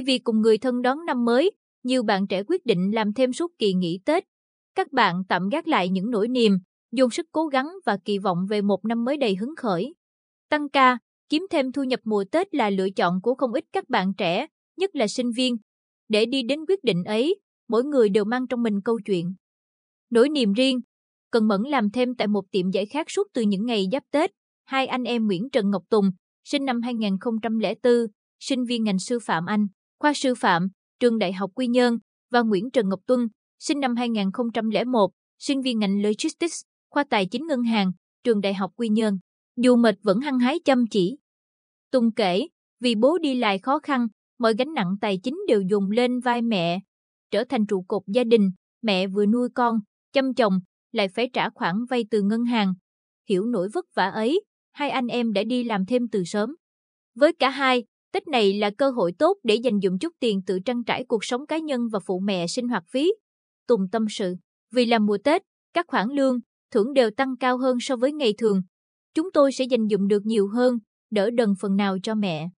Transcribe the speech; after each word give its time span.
Thay 0.00 0.04
vì 0.04 0.18
cùng 0.18 0.40
người 0.40 0.58
thân 0.58 0.82
đón 0.82 1.04
năm 1.06 1.24
mới, 1.24 1.50
nhiều 1.82 2.02
bạn 2.02 2.26
trẻ 2.26 2.42
quyết 2.46 2.66
định 2.66 2.90
làm 2.94 3.12
thêm 3.12 3.32
suốt 3.32 3.52
kỳ 3.58 3.74
nghỉ 3.74 4.00
Tết. 4.04 4.24
Các 4.74 4.92
bạn 4.92 5.22
tạm 5.28 5.48
gác 5.48 5.68
lại 5.68 5.88
những 5.88 6.10
nỗi 6.10 6.28
niềm, 6.28 6.58
dùng 6.92 7.10
sức 7.10 7.26
cố 7.32 7.46
gắng 7.46 7.68
và 7.86 7.98
kỳ 8.04 8.18
vọng 8.18 8.46
về 8.48 8.62
một 8.62 8.84
năm 8.84 9.04
mới 9.04 9.16
đầy 9.16 9.36
hứng 9.36 9.56
khởi. 9.56 9.94
Tăng 10.50 10.68
ca, 10.68 10.98
kiếm 11.28 11.46
thêm 11.50 11.72
thu 11.72 11.82
nhập 11.82 12.00
mùa 12.04 12.24
Tết 12.32 12.54
là 12.54 12.70
lựa 12.70 12.90
chọn 12.90 13.20
của 13.22 13.34
không 13.34 13.52
ít 13.52 13.64
các 13.72 13.88
bạn 13.88 14.12
trẻ, 14.14 14.46
nhất 14.76 14.90
là 14.96 15.06
sinh 15.06 15.32
viên. 15.32 15.56
Để 16.08 16.26
đi 16.26 16.42
đến 16.42 16.60
quyết 16.68 16.84
định 16.84 17.04
ấy, 17.04 17.40
mỗi 17.68 17.84
người 17.84 18.08
đều 18.08 18.24
mang 18.24 18.46
trong 18.46 18.62
mình 18.62 18.80
câu 18.84 19.00
chuyện. 19.04 19.34
Nỗi 20.10 20.28
niềm 20.28 20.52
riêng, 20.52 20.80
Cần 21.30 21.48
Mẫn 21.48 21.62
làm 21.62 21.90
thêm 21.90 22.14
tại 22.14 22.28
một 22.28 22.50
tiệm 22.50 22.70
giải 22.70 22.86
khát 22.86 23.10
suốt 23.10 23.26
từ 23.32 23.42
những 23.42 23.66
ngày 23.66 23.88
giáp 23.92 24.02
Tết. 24.10 24.30
Hai 24.64 24.86
anh 24.86 25.04
em 25.04 25.26
Nguyễn 25.26 25.50
Trần 25.50 25.70
Ngọc 25.70 25.82
Tùng, 25.90 26.10
sinh 26.44 26.64
năm 26.64 26.82
2004, 26.82 27.92
sinh 28.40 28.64
viên 28.64 28.84
ngành 28.84 28.98
sư 28.98 29.18
phạm 29.26 29.46
Anh, 29.46 29.66
khoa 30.00 30.12
sư 30.14 30.34
phạm, 30.34 30.68
trường 31.00 31.18
Đại 31.18 31.32
học 31.32 31.50
Quy 31.54 31.66
Nhơn, 31.66 31.98
và 32.30 32.40
Nguyễn 32.40 32.70
Trần 32.70 32.88
Ngọc 32.88 33.00
Tuân, 33.06 33.28
sinh 33.58 33.80
năm 33.80 33.96
2001, 33.96 35.10
sinh 35.38 35.62
viên 35.62 35.78
ngành 35.78 36.02
Logistics, 36.02 36.62
khoa 36.90 37.04
tài 37.10 37.26
chính 37.26 37.46
ngân 37.46 37.62
hàng, 37.62 37.92
trường 38.24 38.40
Đại 38.40 38.54
học 38.54 38.70
Quy 38.76 38.88
Nhơn. 38.88 39.18
Dù 39.56 39.76
mệt 39.76 39.94
vẫn 40.02 40.20
hăng 40.20 40.38
hái 40.38 40.58
chăm 40.64 40.84
chỉ. 40.90 41.16
Tùng 41.90 42.12
kể, 42.14 42.46
vì 42.80 42.94
bố 42.94 43.18
đi 43.18 43.34
lại 43.34 43.58
khó 43.58 43.78
khăn, 43.78 44.06
mọi 44.38 44.54
gánh 44.58 44.74
nặng 44.74 44.96
tài 45.00 45.18
chính 45.22 45.38
đều 45.48 45.60
dùng 45.60 45.90
lên 45.90 46.20
vai 46.20 46.42
mẹ. 46.42 46.80
Trở 47.30 47.44
thành 47.44 47.66
trụ 47.66 47.84
cột 47.88 48.02
gia 48.06 48.24
đình, 48.24 48.50
mẹ 48.82 49.06
vừa 49.06 49.26
nuôi 49.26 49.48
con, 49.54 49.76
chăm 50.12 50.34
chồng, 50.34 50.60
lại 50.92 51.08
phải 51.08 51.30
trả 51.32 51.50
khoản 51.50 51.84
vay 51.90 52.04
từ 52.10 52.22
ngân 52.22 52.44
hàng. 52.44 52.74
Hiểu 53.28 53.44
nỗi 53.44 53.68
vất 53.72 53.84
vả 53.94 54.08
ấy, 54.08 54.40
hai 54.72 54.90
anh 54.90 55.06
em 55.06 55.32
đã 55.32 55.44
đi 55.44 55.64
làm 55.64 55.86
thêm 55.86 56.08
từ 56.08 56.24
sớm. 56.24 56.56
Với 57.14 57.32
cả 57.32 57.50
hai, 57.50 57.84
Tết 58.12 58.28
này 58.28 58.52
là 58.52 58.70
cơ 58.70 58.90
hội 58.90 59.12
tốt 59.18 59.36
để 59.42 59.54
dành 59.54 59.78
dụng 59.78 59.98
chút 59.98 60.12
tiền 60.20 60.42
tự 60.46 60.58
trang 60.64 60.84
trải 60.84 61.04
cuộc 61.04 61.24
sống 61.24 61.46
cá 61.46 61.58
nhân 61.58 61.88
và 61.92 61.98
phụ 62.06 62.20
mẹ 62.20 62.46
sinh 62.46 62.68
hoạt 62.68 62.84
phí. 62.88 63.12
Tùng 63.66 63.80
tâm 63.92 64.06
sự, 64.10 64.34
vì 64.72 64.86
là 64.86 64.98
mùa 64.98 65.18
Tết, 65.24 65.42
các 65.74 65.86
khoản 65.88 66.08
lương, 66.08 66.38
thưởng 66.70 66.92
đều 66.92 67.10
tăng 67.10 67.36
cao 67.36 67.58
hơn 67.58 67.76
so 67.80 67.96
với 67.96 68.12
ngày 68.12 68.34
thường. 68.38 68.62
Chúng 69.14 69.32
tôi 69.32 69.52
sẽ 69.52 69.64
dành 69.64 69.86
dụng 69.86 70.08
được 70.08 70.26
nhiều 70.26 70.48
hơn, 70.48 70.78
đỡ 71.10 71.30
đần 71.30 71.54
phần 71.60 71.76
nào 71.76 71.96
cho 72.02 72.14
mẹ. 72.14 72.48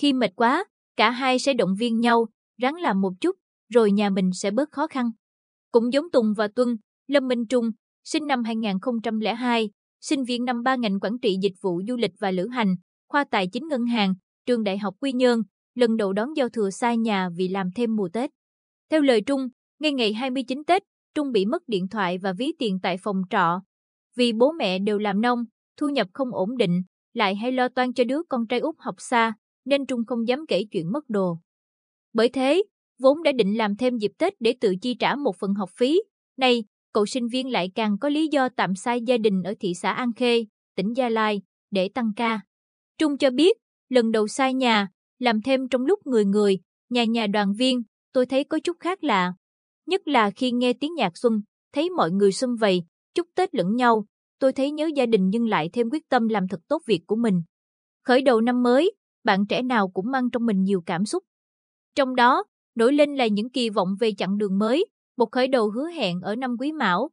Khi 0.00 0.12
mệt 0.12 0.30
quá, 0.36 0.64
cả 0.96 1.10
hai 1.10 1.38
sẽ 1.38 1.54
động 1.54 1.74
viên 1.78 2.00
nhau, 2.00 2.26
ráng 2.58 2.74
làm 2.74 3.00
một 3.00 3.12
chút, 3.20 3.36
rồi 3.72 3.92
nhà 3.92 4.10
mình 4.10 4.30
sẽ 4.34 4.50
bớt 4.50 4.68
khó 4.72 4.86
khăn. 4.86 5.10
Cũng 5.72 5.92
giống 5.92 6.10
Tùng 6.10 6.34
và 6.36 6.48
Tuân, 6.48 6.76
Lâm 7.06 7.28
Minh 7.28 7.46
Trung, 7.46 7.70
sinh 8.04 8.26
năm 8.26 8.44
2002, 8.44 9.70
sinh 10.00 10.24
viên 10.24 10.44
năm 10.44 10.62
3 10.62 10.74
ngành 10.76 11.00
quản 11.00 11.18
trị 11.22 11.36
dịch 11.42 11.54
vụ 11.60 11.82
du 11.88 11.96
lịch 11.96 12.12
và 12.20 12.30
lữ 12.30 12.48
hành, 12.48 12.74
khoa 13.08 13.24
tài 13.30 13.48
chính 13.52 13.68
ngân 13.68 13.86
hàng, 13.86 14.14
trường 14.46 14.64
Đại 14.64 14.78
học 14.78 14.94
Quy 15.00 15.12
Nhơn, 15.12 15.42
lần 15.74 15.96
đầu 15.96 16.12
đón 16.12 16.36
giao 16.36 16.48
thừa 16.48 16.70
xa 16.70 16.94
nhà 16.94 17.28
vì 17.36 17.48
làm 17.48 17.70
thêm 17.76 17.96
mùa 17.96 18.08
Tết. 18.12 18.30
Theo 18.90 19.00
lời 19.00 19.20
Trung, 19.20 19.48
ngay 19.80 19.92
ngày 19.92 20.12
29 20.12 20.64
Tết, 20.64 20.82
Trung 21.14 21.32
bị 21.32 21.44
mất 21.44 21.62
điện 21.66 21.88
thoại 21.88 22.18
và 22.18 22.32
ví 22.32 22.52
tiền 22.58 22.78
tại 22.82 22.96
phòng 23.02 23.22
trọ. 23.30 23.60
Vì 24.16 24.32
bố 24.32 24.52
mẹ 24.52 24.78
đều 24.78 24.98
làm 24.98 25.20
nông, 25.20 25.44
thu 25.76 25.88
nhập 25.88 26.08
không 26.12 26.34
ổn 26.34 26.56
định, 26.56 26.82
lại 27.14 27.34
hay 27.34 27.52
lo 27.52 27.68
toan 27.68 27.92
cho 27.92 28.04
đứa 28.04 28.22
con 28.28 28.46
trai 28.46 28.60
út 28.60 28.74
học 28.78 28.94
xa, 28.98 29.34
nên 29.64 29.86
Trung 29.86 30.04
không 30.06 30.28
dám 30.28 30.46
kể 30.48 30.64
chuyện 30.70 30.92
mất 30.92 31.04
đồ. 31.08 31.38
Bởi 32.12 32.28
thế, 32.28 32.62
vốn 32.98 33.22
đã 33.22 33.32
định 33.32 33.58
làm 33.58 33.76
thêm 33.76 33.96
dịp 33.96 34.12
Tết 34.18 34.32
để 34.40 34.54
tự 34.60 34.74
chi 34.82 34.94
trả 34.94 35.14
một 35.14 35.36
phần 35.36 35.54
học 35.54 35.70
phí, 35.76 36.02
nay, 36.36 36.64
cậu 36.92 37.06
sinh 37.06 37.28
viên 37.28 37.52
lại 37.52 37.70
càng 37.74 37.98
có 37.98 38.08
lý 38.08 38.28
do 38.28 38.48
tạm 38.48 38.74
sai 38.74 39.00
gia 39.02 39.18
đình 39.18 39.42
ở 39.42 39.54
thị 39.60 39.74
xã 39.74 39.92
An 39.92 40.12
Khê, 40.12 40.44
tỉnh 40.76 40.96
Gia 40.96 41.08
Lai, 41.08 41.42
để 41.70 41.88
tăng 41.88 42.12
ca. 42.16 42.40
Trung 42.98 43.18
cho 43.18 43.30
biết, 43.30 43.56
lần 43.90 44.10
đầu 44.10 44.28
sai 44.28 44.54
nhà, 44.54 44.88
làm 45.18 45.42
thêm 45.42 45.68
trong 45.68 45.86
lúc 45.86 46.06
người 46.06 46.24
người, 46.24 46.58
nhà 46.90 47.04
nhà 47.04 47.26
đoàn 47.26 47.52
viên, 47.58 47.82
tôi 48.12 48.26
thấy 48.26 48.44
có 48.44 48.58
chút 48.64 48.76
khác 48.80 49.04
lạ. 49.04 49.32
Nhất 49.86 50.08
là 50.08 50.30
khi 50.30 50.50
nghe 50.50 50.72
tiếng 50.72 50.94
nhạc 50.94 51.18
xuân, 51.18 51.40
thấy 51.72 51.90
mọi 51.90 52.10
người 52.10 52.32
xuân 52.32 52.56
vầy, 52.56 52.82
chúc 53.14 53.26
Tết 53.34 53.54
lẫn 53.54 53.76
nhau, 53.76 54.04
tôi 54.38 54.52
thấy 54.52 54.70
nhớ 54.70 54.90
gia 54.96 55.06
đình 55.06 55.28
nhưng 55.28 55.48
lại 55.48 55.70
thêm 55.72 55.90
quyết 55.90 56.08
tâm 56.08 56.28
làm 56.28 56.48
thật 56.48 56.60
tốt 56.68 56.82
việc 56.86 57.00
của 57.06 57.16
mình. 57.16 57.42
Khởi 58.04 58.22
đầu 58.22 58.40
năm 58.40 58.62
mới, 58.62 58.92
bạn 59.24 59.46
trẻ 59.46 59.62
nào 59.62 59.88
cũng 59.88 60.10
mang 60.10 60.30
trong 60.30 60.46
mình 60.46 60.62
nhiều 60.62 60.82
cảm 60.86 61.04
xúc. 61.04 61.24
Trong 61.94 62.14
đó, 62.14 62.44
nổi 62.74 62.92
lên 62.92 63.16
là 63.16 63.26
những 63.26 63.50
kỳ 63.50 63.70
vọng 63.70 63.88
về 64.00 64.12
chặng 64.12 64.38
đường 64.38 64.58
mới, 64.58 64.86
một 65.16 65.32
khởi 65.32 65.48
đầu 65.48 65.70
hứa 65.70 65.88
hẹn 65.88 66.20
ở 66.20 66.36
năm 66.36 66.56
Quý 66.58 66.72
Mão. 66.72 67.10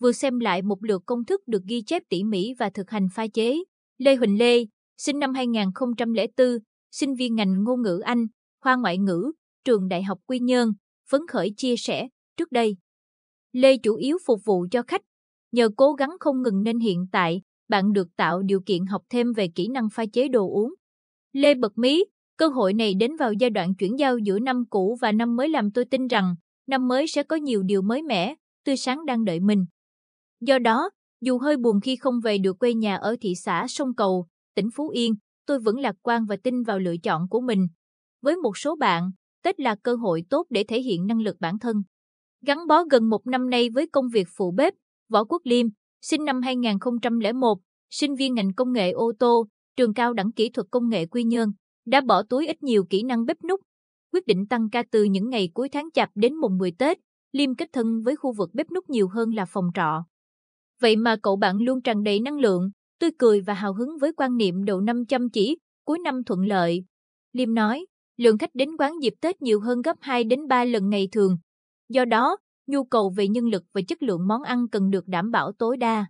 Vừa 0.00 0.12
xem 0.12 0.38
lại 0.38 0.62
một 0.62 0.84
lượt 0.84 1.02
công 1.06 1.24
thức 1.24 1.40
được 1.48 1.62
ghi 1.64 1.82
chép 1.82 2.02
tỉ 2.08 2.24
mỉ 2.24 2.54
và 2.58 2.70
thực 2.70 2.90
hành 2.90 3.08
pha 3.14 3.26
chế. 3.26 3.64
Lê 3.98 4.16
Huỳnh 4.16 4.38
Lê, 4.38 4.64
sinh 4.98 5.18
năm 5.18 5.34
2004, 5.34 6.46
sinh 6.90 7.14
viên 7.14 7.34
ngành 7.34 7.64
ngôn 7.64 7.82
ngữ 7.82 8.00
Anh, 8.04 8.26
khoa 8.62 8.76
ngoại 8.76 8.98
ngữ, 8.98 9.32
trường 9.64 9.88
Đại 9.88 10.02
học 10.02 10.18
Quy 10.26 10.38
Nhơn, 10.38 10.72
phấn 11.10 11.20
khởi 11.28 11.52
chia 11.56 11.76
sẻ, 11.76 12.08
trước 12.36 12.52
đây. 12.52 12.76
Lê 13.52 13.76
chủ 13.76 13.96
yếu 13.96 14.18
phục 14.26 14.40
vụ 14.44 14.66
cho 14.70 14.82
khách. 14.82 15.00
Nhờ 15.52 15.68
cố 15.76 15.92
gắng 15.92 16.10
không 16.20 16.42
ngừng 16.42 16.62
nên 16.62 16.78
hiện 16.78 17.06
tại, 17.12 17.42
bạn 17.68 17.92
được 17.92 18.08
tạo 18.16 18.42
điều 18.42 18.60
kiện 18.66 18.86
học 18.86 19.02
thêm 19.10 19.32
về 19.32 19.48
kỹ 19.54 19.68
năng 19.68 19.88
pha 19.92 20.04
chế 20.12 20.28
đồ 20.28 20.50
uống. 20.50 20.74
Lê 21.32 21.54
bật 21.54 21.78
mí, 21.78 22.04
cơ 22.36 22.48
hội 22.48 22.74
này 22.74 22.94
đến 22.94 23.16
vào 23.16 23.32
giai 23.32 23.50
đoạn 23.50 23.74
chuyển 23.74 23.98
giao 23.98 24.18
giữa 24.18 24.38
năm 24.38 24.64
cũ 24.70 24.96
và 25.00 25.12
năm 25.12 25.36
mới 25.36 25.48
làm 25.48 25.70
tôi 25.70 25.84
tin 25.84 26.06
rằng 26.06 26.34
năm 26.66 26.88
mới 26.88 27.06
sẽ 27.08 27.22
có 27.22 27.36
nhiều 27.36 27.62
điều 27.62 27.82
mới 27.82 28.02
mẻ, 28.02 28.34
tươi 28.64 28.76
sáng 28.76 29.06
đang 29.06 29.24
đợi 29.24 29.40
mình. 29.40 29.66
Do 30.40 30.58
đó, 30.58 30.90
dù 31.20 31.38
hơi 31.38 31.56
buồn 31.56 31.80
khi 31.80 31.96
không 31.96 32.20
về 32.20 32.38
được 32.38 32.58
quê 32.58 32.74
nhà 32.74 32.96
ở 32.96 33.16
thị 33.20 33.34
xã 33.34 33.66
Sông 33.68 33.94
Cầu, 33.94 34.26
tỉnh 34.58 34.70
Phú 34.74 34.88
Yên, 34.88 35.14
tôi 35.46 35.58
vẫn 35.58 35.78
lạc 35.78 35.96
quan 36.02 36.24
và 36.24 36.36
tin 36.42 36.62
vào 36.62 36.78
lựa 36.78 36.96
chọn 36.96 37.28
của 37.28 37.40
mình. 37.40 37.66
Với 38.22 38.36
một 38.36 38.58
số 38.58 38.76
bạn, 38.76 39.10
Tết 39.42 39.60
là 39.60 39.76
cơ 39.82 39.94
hội 39.94 40.22
tốt 40.30 40.46
để 40.50 40.64
thể 40.68 40.80
hiện 40.80 41.06
năng 41.06 41.20
lực 41.20 41.36
bản 41.40 41.58
thân. 41.58 41.82
Gắn 42.46 42.66
bó 42.66 42.84
gần 42.90 43.08
một 43.08 43.26
năm 43.26 43.50
nay 43.50 43.70
với 43.70 43.86
công 43.92 44.08
việc 44.08 44.28
phụ 44.36 44.50
bếp, 44.56 44.74
Võ 45.08 45.24
Quốc 45.24 45.42
Liêm, 45.44 45.66
sinh 46.02 46.24
năm 46.24 46.42
2001, 46.42 47.58
sinh 47.90 48.14
viên 48.14 48.34
ngành 48.34 48.54
công 48.54 48.72
nghệ 48.72 48.90
ô 48.90 49.12
tô, 49.18 49.46
trường 49.76 49.94
cao 49.94 50.12
đẳng 50.12 50.32
kỹ 50.32 50.50
thuật 50.50 50.66
công 50.70 50.88
nghệ 50.88 51.06
Quy 51.06 51.24
Nhơn, 51.24 51.52
đã 51.86 52.00
bỏ 52.00 52.22
túi 52.22 52.46
ít 52.46 52.62
nhiều 52.62 52.84
kỹ 52.90 53.02
năng 53.02 53.24
bếp 53.24 53.36
núc, 53.48 53.60
quyết 54.12 54.26
định 54.26 54.46
tăng 54.46 54.70
ca 54.70 54.82
từ 54.90 55.04
những 55.04 55.28
ngày 55.28 55.50
cuối 55.54 55.68
tháng 55.68 55.88
chạp 55.94 56.10
đến 56.14 56.34
mùng 56.34 56.58
10 56.58 56.72
Tết, 56.78 56.98
Liêm 57.32 57.54
kết 57.54 57.68
thân 57.72 58.00
với 58.04 58.16
khu 58.16 58.32
vực 58.32 58.50
bếp 58.52 58.70
núc 58.70 58.90
nhiều 58.90 59.08
hơn 59.08 59.30
là 59.34 59.44
phòng 59.44 59.70
trọ. 59.74 60.04
Vậy 60.80 60.96
mà 60.96 61.16
cậu 61.22 61.36
bạn 61.36 61.58
luôn 61.60 61.82
tràn 61.82 62.02
đầy 62.02 62.20
năng 62.20 62.38
lượng, 62.38 62.70
tươi 62.98 63.10
cười 63.18 63.40
và 63.40 63.54
hào 63.54 63.74
hứng 63.74 63.98
với 64.00 64.12
quan 64.16 64.36
niệm 64.36 64.64
đầu 64.64 64.80
năm 64.80 65.06
chăm 65.06 65.30
chỉ, 65.30 65.58
cuối 65.84 65.98
năm 65.98 66.24
thuận 66.24 66.46
lợi. 66.46 66.84
Liêm 67.32 67.54
nói, 67.54 67.86
lượng 68.16 68.38
khách 68.38 68.54
đến 68.54 68.76
quán 68.78 68.98
dịp 69.02 69.14
Tết 69.20 69.42
nhiều 69.42 69.60
hơn 69.60 69.82
gấp 69.82 69.96
2 70.00 70.24
đến 70.24 70.48
3 70.48 70.64
lần 70.64 70.88
ngày 70.88 71.08
thường. 71.12 71.38
Do 71.88 72.04
đó, 72.04 72.36
nhu 72.66 72.84
cầu 72.84 73.12
về 73.16 73.28
nhân 73.28 73.44
lực 73.44 73.62
và 73.72 73.80
chất 73.88 74.02
lượng 74.02 74.28
món 74.28 74.42
ăn 74.42 74.68
cần 74.68 74.90
được 74.90 75.06
đảm 75.06 75.30
bảo 75.30 75.52
tối 75.52 75.76
đa. 75.76 76.06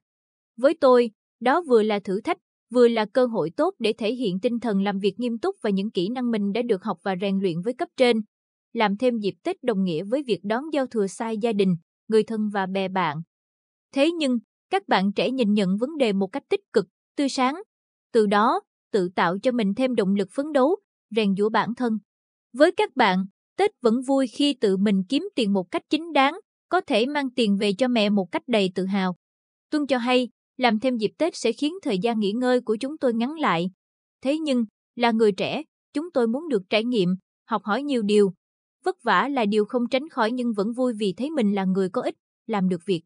Với 0.57 0.75
tôi, 0.81 1.11
đó 1.41 1.63
vừa 1.69 1.83
là 1.83 2.01
thử 2.01 2.21
thách, 2.21 2.39
vừa 2.71 2.89
là 2.89 3.05
cơ 3.05 3.27
hội 3.27 3.51
tốt 3.57 3.75
để 3.79 3.93
thể 3.99 4.15
hiện 4.15 4.41
tinh 4.41 4.61
thần 4.61 4.83
làm 4.83 4.99
việc 4.99 5.15
nghiêm 5.21 5.39
túc 5.39 5.57
và 5.63 5.71
những 5.71 5.91
kỹ 5.91 6.09
năng 6.09 6.31
mình 6.31 6.53
đã 6.53 6.63
được 6.63 6.85
học 6.85 6.99
và 7.03 7.15
rèn 7.21 7.39
luyện 7.39 7.61
với 7.61 7.75
cấp 7.75 7.89
trên. 7.97 8.17
Làm 8.73 8.97
thêm 8.97 9.19
dịp 9.19 9.35
Tết 9.43 9.63
đồng 9.63 9.85
nghĩa 9.85 10.05
với 10.05 10.23
việc 10.23 10.41
đón 10.43 10.65
giao 10.73 10.87
thừa 10.87 11.07
sai 11.07 11.39
gia 11.39 11.53
đình, 11.53 11.77
người 12.09 12.23
thân 12.23 12.49
và 12.53 12.67
bè 12.67 12.89
bạn. 12.89 13.23
Thế 13.95 14.11
nhưng, 14.11 14.39
các 14.71 14.89
bạn 14.89 15.13
trẻ 15.13 15.31
nhìn 15.31 15.55
nhận 15.55 15.77
vấn 15.77 15.97
đề 15.97 16.13
một 16.13 16.27
cách 16.27 16.43
tích 16.49 16.61
cực, 16.73 16.87
tươi 17.17 17.29
sáng. 17.29 17.63
Từ 18.13 18.27
đó, 18.27 18.61
tự 18.93 19.09
tạo 19.15 19.39
cho 19.43 19.53
mình 19.53 19.75
thêm 19.75 19.95
động 19.95 20.15
lực 20.15 20.29
phấn 20.33 20.53
đấu, 20.53 20.77
rèn 21.17 21.35
giũa 21.37 21.49
bản 21.49 21.75
thân. 21.75 21.99
Với 22.53 22.73
các 22.73 22.97
bạn, 22.97 23.25
Tết 23.57 23.71
vẫn 23.81 24.03
vui 24.03 24.27
khi 24.27 24.55
tự 24.55 24.77
mình 24.77 25.03
kiếm 25.09 25.29
tiền 25.35 25.53
một 25.53 25.71
cách 25.71 25.83
chính 25.91 26.13
đáng, 26.13 26.39
có 26.69 26.81
thể 26.81 27.07
mang 27.07 27.31
tiền 27.31 27.57
về 27.57 27.73
cho 27.73 27.89
mẹ 27.89 28.11
một 28.11 28.33
cách 28.33 28.43
đầy 28.47 28.73
tự 28.75 28.85
hào. 28.85 29.17
Tuân 29.71 29.87
cho 29.87 29.99
hay, 29.99 30.29
làm 30.57 30.81
thêm 30.81 30.97
dịp 30.97 31.11
Tết 31.19 31.37
sẽ 31.37 31.53
khiến 31.53 31.75
thời 31.83 31.99
gian 31.99 32.21
nghỉ 32.21 32.33
ngơi 32.33 32.61
của 32.61 32.77
chúng 32.77 32.99
tôi 32.99 33.15
ngắn 33.15 33.35
lại. 33.35 33.71
Thế 34.23 34.39
nhưng, 34.39 34.65
là 34.97 35.11
người 35.11 35.33
trẻ, 35.33 35.63
chúng 35.93 36.11
tôi 36.11 36.27
muốn 36.27 36.49
được 36.49 36.63
trải 36.71 36.85
nghiệm, 36.85 37.17
học 37.45 37.63
hỏi 37.65 37.83
nhiều 37.83 38.03
điều. 38.03 38.33
Vất 38.85 38.97
vả 39.03 39.29
là 39.29 39.45
điều 39.45 39.65
không 39.65 39.89
tránh 39.89 40.09
khỏi 40.09 40.33
nhưng 40.33 40.53
vẫn 40.53 40.73
vui 40.73 40.93
vì 40.99 41.15
thấy 41.17 41.31
mình 41.31 41.55
là 41.55 41.65
người 41.65 41.89
có 41.89 42.03
ích, 42.03 42.15
làm 42.47 42.69
được 42.69 42.81
việc. 42.87 43.03